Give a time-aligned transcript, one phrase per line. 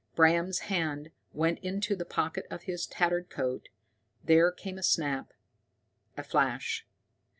[0.15, 3.69] Bram's hand went to the pocket of his tattered coat,
[4.23, 5.31] there came a snap,
[6.17, 6.87] a flash.